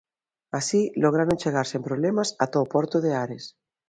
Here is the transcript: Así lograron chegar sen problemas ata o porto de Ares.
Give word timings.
Así 0.59 0.81
lograron 1.03 1.37
chegar 1.41 1.65
sen 1.71 1.85
problemas 1.89 2.29
ata 2.43 2.63
o 2.63 2.69
porto 2.73 2.97
de 3.05 3.11
Ares. 3.23 3.45